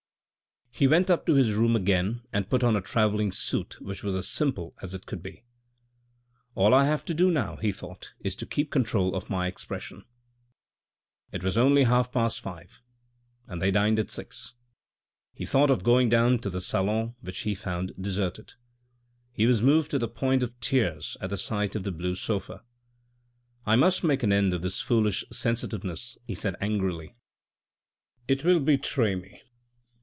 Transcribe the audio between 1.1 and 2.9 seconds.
up to his room again and put on a